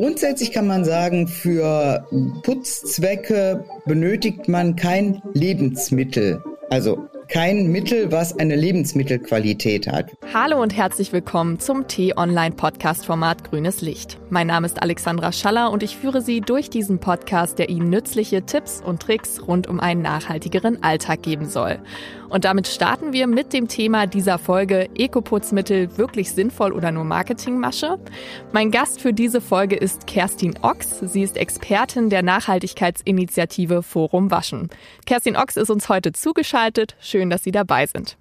[0.00, 2.06] Grundsätzlich kann man sagen, für
[2.42, 6.42] Putzzwecke benötigt man kein Lebensmittel.
[6.70, 10.10] Also kein Mittel, was eine Lebensmittelqualität hat.
[10.32, 14.18] Hallo und herzlich willkommen zum T-Online-Podcast-Format Grünes Licht.
[14.30, 18.46] Mein Name ist Alexandra Schaller und ich führe Sie durch diesen Podcast, der Ihnen nützliche
[18.46, 21.78] Tipps und Tricks rund um einen nachhaltigeren Alltag geben soll.
[22.30, 27.98] Und damit starten wir mit dem Thema dieser Folge Eco-Putzmittel wirklich sinnvoll oder nur Marketingmasche?
[28.52, 31.00] Mein Gast für diese Folge ist Kerstin Ochs.
[31.00, 34.70] Sie ist Expertin der Nachhaltigkeitsinitiative Forum Waschen.
[35.06, 36.94] Kerstin Ochs ist uns heute zugeschaltet.
[37.00, 38.16] Schön, dass Sie dabei sind.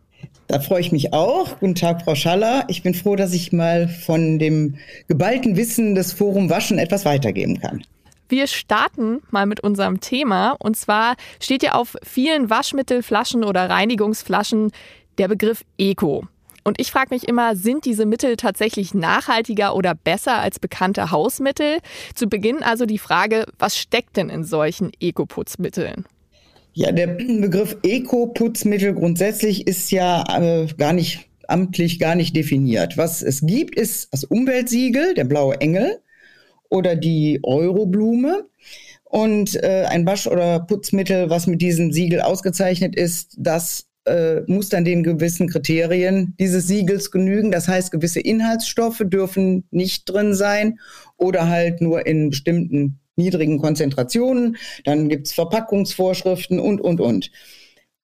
[0.48, 1.60] Da freue ich mich auch.
[1.60, 2.64] Guten Tag, Frau Schaller.
[2.68, 7.60] Ich bin froh, dass ich mal von dem geballten Wissen des Forum Waschen etwas weitergeben
[7.60, 7.84] kann.
[8.30, 10.52] Wir starten mal mit unserem Thema.
[10.60, 14.72] Und zwar steht ja auf vielen Waschmittelflaschen oder Reinigungsflaschen
[15.18, 16.28] der Begriff Eco.
[16.64, 21.80] Und ich frage mich immer, sind diese Mittel tatsächlich nachhaltiger oder besser als bekannte Hausmittel?
[22.14, 26.06] Zu Beginn also die Frage, was steckt denn in solchen Eco-Putzmitteln?
[26.74, 32.96] Ja, der Begriff Eco-Putzmittel grundsätzlich ist ja äh, gar nicht amtlich gar nicht definiert.
[32.96, 36.00] Was es gibt, ist das Umweltsiegel, der blaue Engel
[36.70, 38.46] oder die Euroblume.
[39.04, 44.70] Und äh, ein Wasch- oder Putzmittel, was mit diesem Siegel ausgezeichnet ist, das äh, muss
[44.70, 47.52] dann den gewissen Kriterien dieses Siegels genügen.
[47.52, 50.80] Das heißt, gewisse Inhaltsstoffe dürfen nicht drin sein
[51.18, 54.58] oder halt nur in bestimmten niedrigen Konzentrationen.
[54.86, 57.32] Dann gibt's Verpackungsvorschriften und, und, und.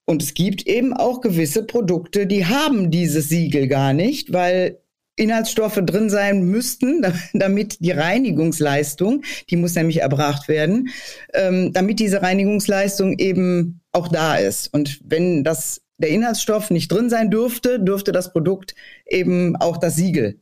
[0.05, 4.79] Und es gibt eben auch gewisse Produkte, die haben dieses Siegel gar nicht, weil
[5.15, 10.89] Inhaltsstoffe drin sein müssten, damit die Reinigungsleistung, die muss nämlich erbracht werden,
[11.33, 14.73] ähm, damit diese Reinigungsleistung eben auch da ist.
[14.73, 19.95] Und wenn das der Inhaltsstoff nicht drin sein dürfte, dürfte das Produkt eben auch das
[19.95, 20.41] Siegel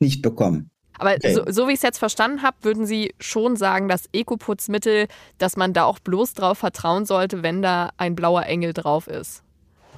[0.00, 0.70] nicht bekommen.
[0.98, 1.34] Aber okay.
[1.34, 5.56] so, so, wie ich es jetzt verstanden habe, würden Sie schon sagen, dass Eco-Putzmittel, dass
[5.56, 9.42] man da auch bloß drauf vertrauen sollte, wenn da ein blauer Engel drauf ist?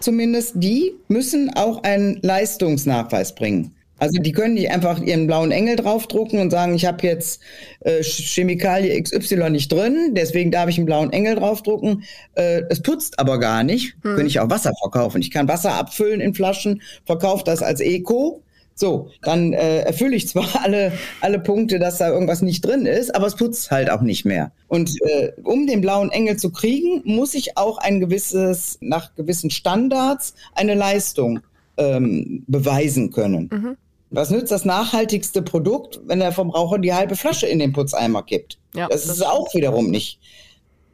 [0.00, 3.76] Zumindest die müssen auch einen Leistungsnachweis bringen.
[3.98, 7.40] Also die können nicht einfach ihren blauen Engel draufdrucken und sagen, ich habe jetzt
[7.80, 12.04] äh, Chemikalie XY nicht drin, deswegen darf ich einen blauen Engel draufdrucken.
[12.34, 13.94] Äh, es putzt aber gar nicht.
[14.02, 14.14] Hm.
[14.14, 15.20] Könnte ich auch Wasser verkaufen.
[15.20, 18.42] Ich kann Wasser abfüllen in Flaschen, verkaufe das als Eco.
[18.78, 23.12] So, dann äh, erfülle ich zwar alle, alle Punkte, dass da irgendwas nicht drin ist,
[23.12, 24.52] aber es putzt halt auch nicht mehr.
[24.68, 29.50] Und äh, um den blauen Engel zu kriegen, muss ich auch ein gewisses, nach gewissen
[29.50, 31.40] Standards eine Leistung
[31.76, 33.50] ähm, beweisen können.
[33.52, 33.76] Mhm.
[34.10, 38.58] Was nützt das nachhaltigste Produkt, wenn der Verbraucher die halbe Flasche in den Putzeimer kippt?
[38.74, 40.18] Ja, das, das ist auch wiederum nicht.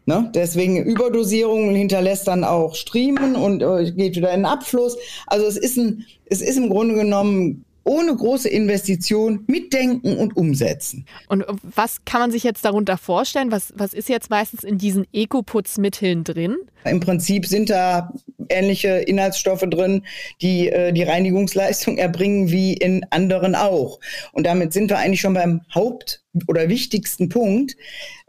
[0.07, 0.31] Ne?
[0.35, 4.97] Deswegen Überdosierung hinterlässt dann auch Striemen und äh, geht wieder in den Abfluss.
[5.27, 11.07] Also es ist ein, es ist im Grunde genommen ohne große Investition mitdenken und umsetzen.
[11.29, 13.53] Und was kann man sich jetzt darunter vorstellen?
[13.53, 16.57] Was, was ist jetzt meistens in diesen Eco-Putzmitteln drin?
[16.85, 18.13] Im Prinzip sind da
[18.49, 20.03] ähnliche Inhaltsstoffe drin,
[20.41, 24.01] die äh, die Reinigungsleistung erbringen wie in anderen auch.
[24.33, 27.77] Und damit sind wir eigentlich schon beim Haupt- oder wichtigsten Punkt.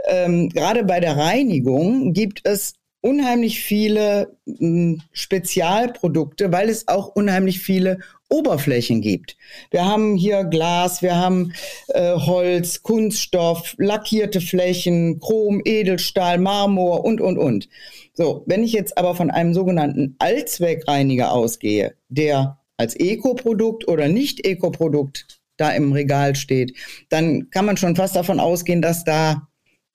[0.07, 7.09] Ähm, gerade bei der Reinigung gibt es unheimlich viele mh, hm, Spezialprodukte, weil es auch
[7.09, 7.99] unheimlich viele
[8.35, 9.37] Oberflächen gibt.
[9.71, 11.53] Wir haben hier Glas, wir haben
[11.87, 17.69] äh, Holz, Kunststoff, lackierte Flächen, Chrom, Edelstahl, Marmor und, und, und.
[18.13, 24.45] So, wenn ich jetzt aber von einem sogenannten Allzweckreiniger ausgehe, der als Eco-Produkt oder nicht
[24.45, 26.75] Eco-Produkt da im Regal steht,
[27.09, 29.47] dann kann man schon fast davon ausgehen, dass da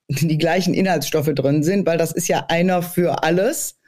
[0.08, 3.79] die gleichen Inhaltsstoffe drin sind, weil das ist ja einer für alles,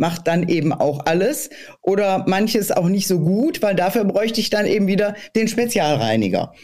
[0.00, 1.50] macht dann eben auch alles
[1.82, 6.54] oder manches auch nicht so gut, weil dafür bräuchte ich dann eben wieder den Spezialreiniger.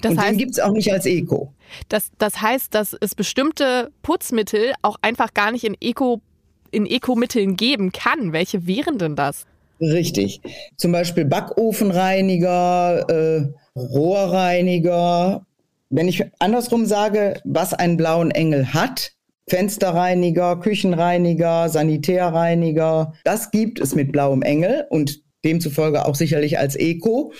[0.00, 1.52] Das Und heißt, den gibt es auch nicht als Eco.
[1.88, 6.22] Das, das heißt, dass es bestimmte Putzmittel auch einfach gar nicht in Eco
[6.70, 8.32] in Eco-Mitteln geben kann.
[8.32, 9.46] Welche wären denn das?
[9.80, 10.40] Richtig.
[10.76, 13.48] Zum Beispiel Backofenreiniger, äh,
[13.78, 15.46] Rohrreiniger,
[15.90, 19.12] wenn ich andersrum sage, was einen blauen Engel hat,
[19.48, 27.32] Fensterreiniger, Küchenreiniger, Sanitärreiniger, das gibt es mit blauem Engel und demzufolge auch sicherlich als Eco.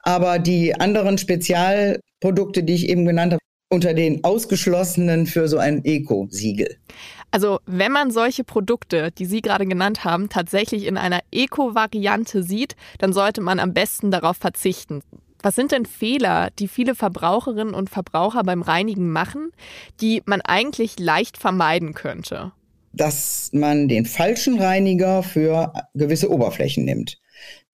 [0.00, 5.84] Aber die anderen Spezialprodukte, die ich eben genannt habe, unter den ausgeschlossenen für so ein
[5.84, 6.76] Eco-Siegel.
[7.30, 12.76] Also wenn man solche Produkte, die Sie gerade genannt haben, tatsächlich in einer Eco-Variante sieht,
[12.98, 15.02] dann sollte man am besten darauf verzichten.
[15.44, 19.50] Was sind denn Fehler, die viele Verbraucherinnen und Verbraucher beim Reinigen machen,
[20.00, 22.52] die man eigentlich leicht vermeiden könnte?
[22.94, 27.20] Dass man den falschen Reiniger für gewisse Oberflächen nimmt.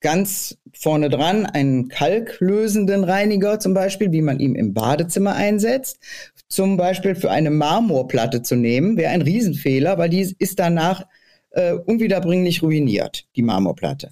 [0.01, 6.01] ganz vorne dran einen kalklösenden Reiniger zum Beispiel, wie man ihn im Badezimmer einsetzt.
[6.49, 11.07] Zum Beispiel für eine Marmorplatte zu nehmen, wäre ein Riesenfehler, weil die ist danach
[11.51, 14.11] äh, unwiederbringlich ruiniert, die Marmorplatte.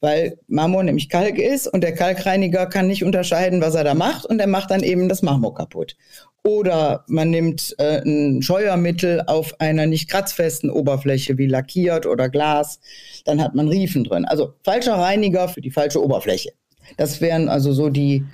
[0.00, 4.26] Weil Marmor nämlich Kalk ist und der Kalkreiniger kann nicht unterscheiden, was er da macht
[4.26, 5.96] und er macht dann eben das Marmor kaputt.
[6.42, 12.80] Oder man nimmt äh, ein Scheuermittel auf einer nicht kratzfesten Oberfläche wie lackiert oder Glas,
[13.24, 14.24] dann hat man Riefen drin.
[14.24, 16.52] Also falscher Reiniger für die falsche Oberfläche.
[16.96, 18.24] Das wären also so die,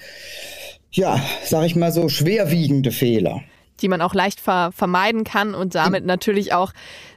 [0.93, 3.43] ja, sag ich mal so schwerwiegende Fehler
[3.81, 6.73] die man auch leicht ver vermeiden kann und damit natürlich auch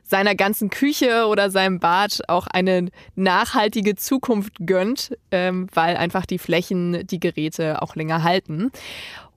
[0.09, 6.39] seiner ganzen Küche oder seinem Bad auch eine nachhaltige Zukunft gönnt, ähm, weil einfach die
[6.39, 8.71] Flächen die Geräte auch länger halten.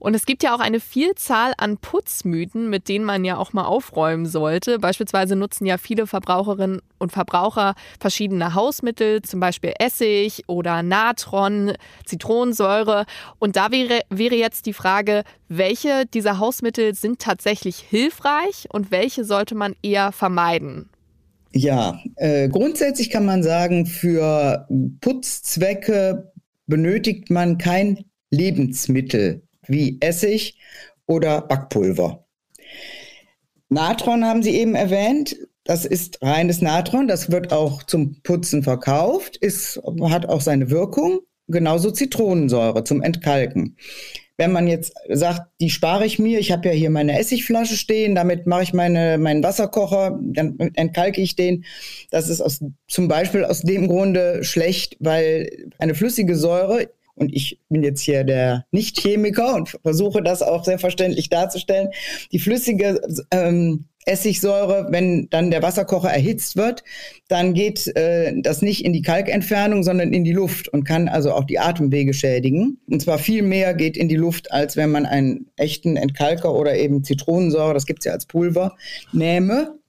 [0.03, 3.63] Und es gibt ja auch eine Vielzahl an Putzmythen, mit denen man ja auch mal
[3.63, 4.77] aufräumen sollte.
[4.77, 11.71] Beispielsweise nutzen ja viele Verbraucherinnen und Verbraucher verschiedene Hausmittel, zum Beispiel Essig oder Natron,
[12.03, 13.05] Zitronensäure.
[13.39, 19.23] Und da wäre, wäre jetzt die Frage, welche dieser Hausmittel sind tatsächlich hilfreich und welche
[19.23, 20.89] sollte man eher vermeiden?
[21.53, 24.67] Ja, äh, grundsätzlich kann man sagen, für
[24.99, 26.33] Putzzwecke
[26.67, 30.57] benötigt man kein Lebensmittel wie Essig
[31.05, 32.25] oder Backpulver.
[33.69, 35.35] Natron haben Sie eben erwähnt.
[35.63, 37.07] Das ist reines Natron.
[37.07, 39.37] Das wird auch zum Putzen verkauft.
[39.41, 41.19] Es hat auch seine Wirkung.
[41.47, 43.77] Genauso Zitronensäure zum Entkalken.
[44.37, 48.15] Wenn man jetzt sagt, die spare ich mir, ich habe ja hier meine Essigflasche stehen,
[48.15, 51.65] damit mache ich meine, meinen Wasserkocher, dann entkalke ich den.
[52.09, 57.59] Das ist aus, zum Beispiel aus dem Grunde schlecht, weil eine flüssige Säure und ich
[57.69, 61.89] bin jetzt hier der Nicht-Chemiker und versuche das auch sehr verständlich darzustellen,
[62.31, 63.01] die flüssige
[63.31, 66.83] ähm, Essigsäure, wenn dann der Wasserkocher erhitzt wird,
[67.27, 71.31] dann geht äh, das nicht in die Kalkentfernung, sondern in die Luft und kann also
[71.31, 72.79] auch die Atemwege schädigen.
[72.89, 76.75] Und zwar viel mehr geht in die Luft, als wenn man einen echten Entkalker oder
[76.75, 78.75] eben Zitronensäure, das gibt's ja als Pulver,
[79.13, 79.79] nähme.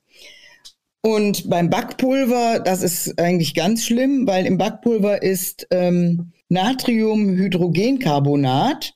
[1.01, 8.93] Und beim Backpulver, das ist eigentlich ganz schlimm, weil im Backpulver ist ähm, Natriumhydrogencarbonat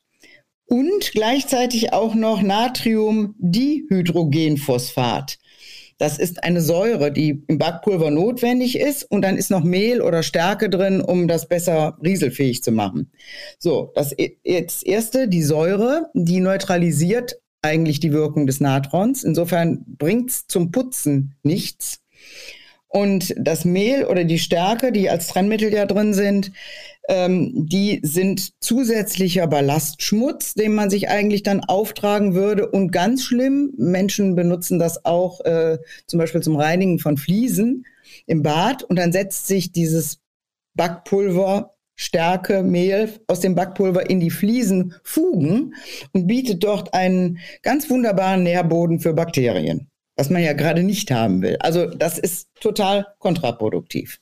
[0.66, 5.38] und gleichzeitig auch noch Natriumdihydrogenphosphat.
[5.98, 10.24] Das ist eine Säure, die im Backpulver notwendig ist und dann ist noch Mehl oder
[10.24, 13.12] Stärke drin, um das besser rieselfähig zu machen.
[13.60, 19.26] So, das jetzt erste, die Säure, die neutralisiert eigentlich die Wirkung des Natrons.
[19.26, 22.00] Insofern bringt's zum Putzen nichts.
[22.90, 26.52] Und das Mehl oder die Stärke, die als Trennmittel ja drin sind,
[27.08, 32.68] ähm, die sind zusätzlicher Ballastschmutz, den man sich eigentlich dann auftragen würde.
[32.68, 35.78] Und ganz schlimm, Menschen benutzen das auch äh,
[36.08, 37.86] zum Beispiel zum Reinigen von Fliesen
[38.26, 38.84] im Bad.
[38.84, 40.20] Und dann setzt sich dieses
[40.76, 45.76] Backpulver Stärke, Mehl aus dem Backpulver in die Fliesen fugen
[46.14, 49.90] und bietet dort einen ganz wunderbaren Nährboden für Bakterien,
[50.20, 51.56] was man ja gerade nicht haben will.
[51.62, 54.20] Also das ist total kontraproduktiv.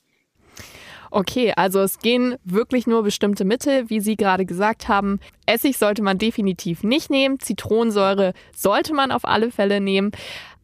[1.10, 5.18] Okay, also es gehen wirklich nur bestimmte Mittel, wie Sie gerade gesagt haben.
[5.46, 7.40] Essig sollte man definitiv nicht nehmen.
[7.40, 10.12] Zitronensäure sollte man auf alle Fälle nehmen.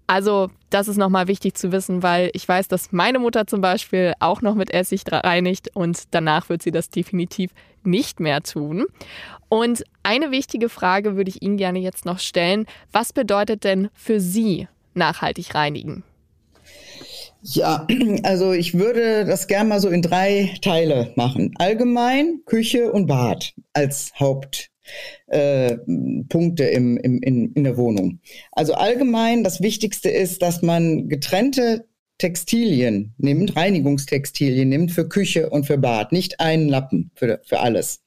[0.06, 4.12] Also das ist nochmal wichtig zu wissen, weil ich weiß, dass meine Mutter zum Beispiel
[4.20, 7.50] auch noch mit Essig reinigt und danach wird sie das definitiv
[7.82, 8.84] nicht mehr tun.
[9.48, 12.66] Und eine wichtige Frage würde ich Ihnen gerne jetzt noch stellen.
[12.92, 16.04] Was bedeutet denn für Sie nachhaltig reinigen?
[17.46, 17.86] Ja,
[18.22, 21.52] also ich würde das gerne mal so in drei Teile machen.
[21.58, 24.70] Allgemein, Küche und Bad als Hauptpunkte
[25.28, 28.20] äh, im, im, in, in der Wohnung.
[28.52, 31.86] Also allgemein, das Wichtigste ist, dass man getrennte
[32.16, 38.00] Textilien nimmt, Reinigungstextilien nimmt für Küche und für Bad, nicht einen Lappen für, für alles.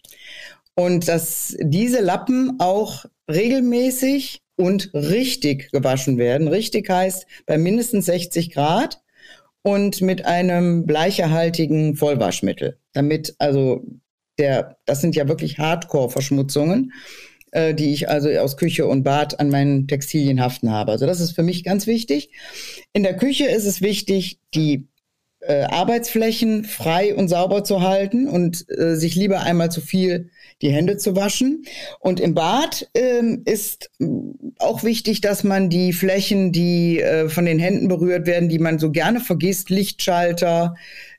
[0.74, 6.50] Und dass diese Lappen auch regelmäßig und richtig gewaschen werden.
[6.50, 9.02] Richtig heißt bei mindestens 60 Grad
[9.62, 13.86] und mit einem bleicherhaltigen Vollwaschmittel, damit also
[14.38, 16.94] der, das sind ja wirklich Hardcore-Verschmutzungen,
[17.52, 20.92] äh, die ich also aus Küche und Bad an meinen Textilien haften habe.
[20.92, 22.32] Also das ist für mich ganz wichtig.
[22.94, 24.88] In der Küche ist es wichtig, die
[25.48, 30.30] äh, Arbeitsflächen frei und sauber zu halten und äh, sich lieber einmal zu viel
[30.62, 31.66] die Hände zu waschen.
[32.00, 33.92] Und im Bad ähm, ist
[34.60, 38.80] auch wichtig, dass man die Flächen, die äh, von den Händen berührt werden, die man
[38.80, 40.76] so gerne vergisst, Lichtschalter,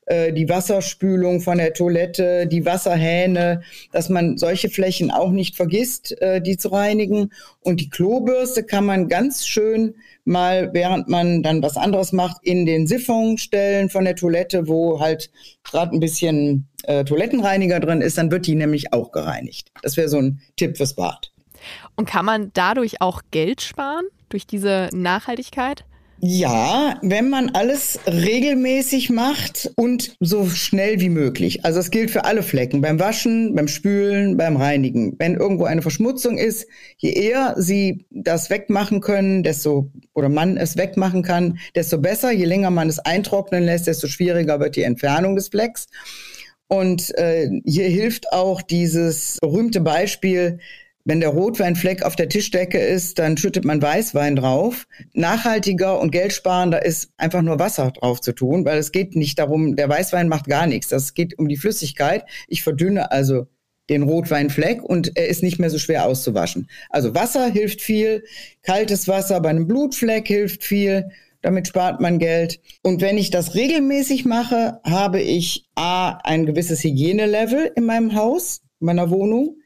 [0.08, 3.62] äh, die Wasserspülung von der Toilette, die Wasserhähne,
[3.92, 7.30] dass man solche Flächen auch nicht vergisst, äh, die zu reinigen.
[7.60, 12.64] Und die Klobürste kann man ganz schön mal, während man dann was anderes macht, in
[12.66, 15.30] den Siphon stellen von der Toilette, wo halt
[15.62, 19.68] gerade ein bisschen äh, Toilettenreiniger drin ist, dann wird die nämlich auch gereinigt.
[19.82, 21.32] Das wäre so ein Tipp fürs Bad.
[21.96, 25.84] Und kann man dadurch auch Geld sparen durch diese Nachhaltigkeit?
[26.20, 31.64] Ja, wenn man alles regelmäßig macht und so schnell wie möglich.
[31.64, 35.14] Also es gilt für alle Flecken, beim Waschen, beim Spülen, beim Reinigen.
[35.18, 40.76] Wenn irgendwo eine Verschmutzung ist, je eher Sie das wegmachen können, desto oder man es
[40.76, 42.32] wegmachen kann, desto besser.
[42.32, 45.86] Je länger man es eintrocknen lässt, desto schwieriger wird die Entfernung des Flecks.
[46.66, 50.58] Und äh, hier hilft auch dieses berühmte Beispiel,
[51.08, 54.86] wenn der Rotweinfleck auf der Tischdecke ist, dann schüttet man Weißwein drauf.
[55.14, 59.74] Nachhaltiger und geldsparender ist einfach nur Wasser drauf zu tun, weil es geht nicht darum,
[59.74, 60.88] der Weißwein macht gar nichts.
[60.88, 62.26] Das geht um die Flüssigkeit.
[62.46, 63.46] Ich verdünne also
[63.88, 66.68] den Rotweinfleck und er ist nicht mehr so schwer auszuwaschen.
[66.90, 68.22] Also Wasser hilft viel,
[68.60, 71.08] kaltes Wasser bei einem Blutfleck hilft viel,
[71.40, 72.60] damit spart man Geld.
[72.82, 78.60] Und wenn ich das regelmäßig mache, habe ich A, ein gewisses Hygienelevel in meinem Haus,
[78.78, 79.56] in meiner Wohnung.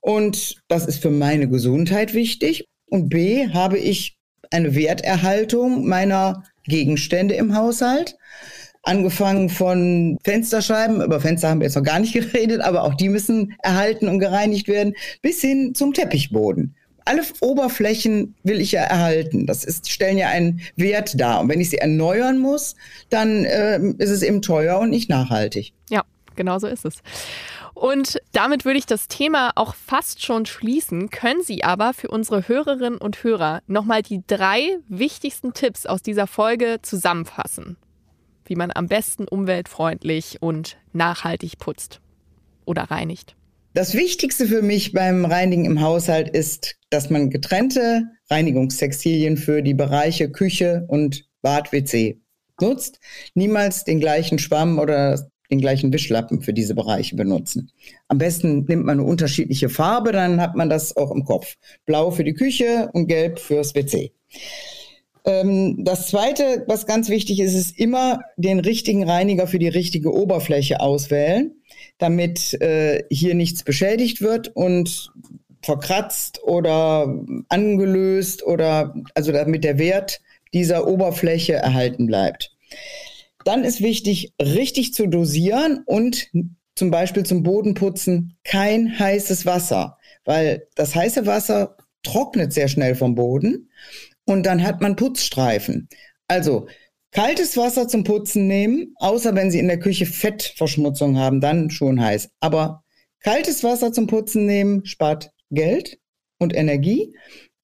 [0.00, 2.66] Und das ist für meine Gesundheit wichtig.
[2.88, 4.16] Und B, habe ich
[4.50, 8.16] eine Werterhaltung meiner Gegenstände im Haushalt.
[8.82, 13.08] Angefangen von Fensterscheiben, über Fenster haben wir jetzt noch gar nicht geredet, aber auch die
[13.08, 16.74] müssen erhalten und gereinigt werden, bis hin zum Teppichboden.
[17.04, 19.46] Alle Oberflächen will ich ja erhalten.
[19.46, 21.40] Das ist, stellen ja einen Wert dar.
[21.40, 22.76] Und wenn ich sie erneuern muss,
[23.08, 25.72] dann äh, ist es eben teuer und nicht nachhaltig.
[25.88, 26.04] Ja,
[26.36, 26.98] genau so ist es.
[27.74, 31.10] Und damit würde ich das Thema auch fast schon schließen.
[31.10, 36.26] Können Sie aber für unsere Hörerinnen und Hörer nochmal die drei wichtigsten Tipps aus dieser
[36.26, 37.76] Folge zusammenfassen,
[38.44, 42.00] wie man am besten umweltfreundlich und nachhaltig putzt
[42.64, 43.36] oder reinigt?
[43.72, 49.74] Das Wichtigste für mich beim Reinigen im Haushalt ist, dass man getrennte Reinigungstextilien für die
[49.74, 52.20] Bereiche Küche und Bad-WC
[52.60, 52.98] nutzt.
[53.34, 57.70] Niemals den gleichen Schwamm oder den gleichen Wischlappen für diese Bereiche benutzen.
[58.08, 61.56] Am besten nimmt man eine unterschiedliche Farbe, dann hat man das auch im Kopf.
[61.86, 64.12] Blau für die Küche und gelb fürs WC.
[65.24, 70.12] Ähm, das zweite, was ganz wichtig ist, ist immer den richtigen Reiniger für die richtige
[70.12, 71.52] Oberfläche auswählen,
[71.98, 75.10] damit äh, hier nichts beschädigt wird und
[75.62, 77.14] verkratzt oder
[77.48, 80.20] angelöst oder also damit der Wert
[80.54, 82.56] dieser Oberfläche erhalten bleibt.
[83.44, 86.30] Dann ist wichtig, richtig zu dosieren und
[86.74, 93.14] zum Beispiel zum Bodenputzen kein heißes Wasser, weil das heiße Wasser trocknet sehr schnell vom
[93.14, 93.70] Boden
[94.24, 95.88] und dann hat man Putzstreifen.
[96.28, 96.68] Also
[97.10, 102.00] kaltes Wasser zum Putzen nehmen, außer wenn Sie in der Küche Fettverschmutzung haben, dann schon
[102.00, 102.30] heiß.
[102.40, 102.84] Aber
[103.20, 105.98] kaltes Wasser zum Putzen nehmen spart Geld
[106.38, 107.14] und Energie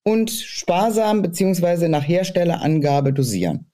[0.03, 3.71] und sparsam beziehungsweise nach Herstellerangabe dosieren.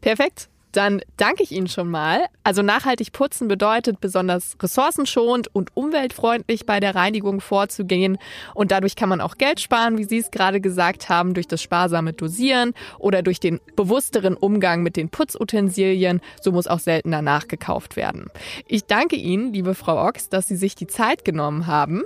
[0.00, 0.48] Perfekt.
[0.76, 2.26] Dann danke ich Ihnen schon mal.
[2.44, 8.18] Also nachhaltig putzen bedeutet besonders ressourcenschonend und umweltfreundlich bei der Reinigung vorzugehen.
[8.52, 11.62] Und dadurch kann man auch Geld sparen, wie Sie es gerade gesagt haben, durch das
[11.62, 16.20] sparsame Dosieren oder durch den bewussteren Umgang mit den Putzutensilien.
[16.42, 18.26] So muss auch seltener nachgekauft werden.
[18.68, 22.02] Ich danke Ihnen, liebe Frau Ochs, dass Sie sich die Zeit genommen haben.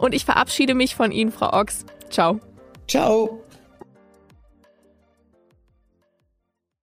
[0.00, 1.84] Und ich verabschiede mich von Ihnen, Frau Ochs.
[2.10, 2.40] Ciao.
[2.86, 3.49] Ciao.